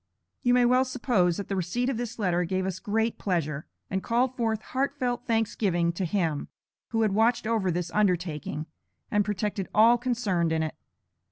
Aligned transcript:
You 0.41 0.55
may 0.55 0.65
well 0.65 0.83
suppose 0.83 1.37
that 1.37 1.47
the 1.47 1.55
receipt 1.55 1.87
of 1.87 1.97
this 1.97 2.17
letter 2.17 2.43
gave 2.43 2.65
us 2.65 2.79
great 2.79 3.19
pleasure, 3.19 3.67
and 3.87 4.01
called 4.01 4.35
forth 4.35 4.59
heartfelt 4.73 5.27
thanksgiving 5.27 5.93
to 5.93 6.05
Him, 6.05 6.47
who 6.87 7.03
had 7.03 7.11
watched 7.11 7.45
over 7.45 7.69
this 7.69 7.91
undertaking, 7.91 8.65
and 9.11 9.23
protected 9.23 9.69
all 9.75 9.99
concerned 9.99 10.51
in 10.51 10.63
it. 10.63 10.73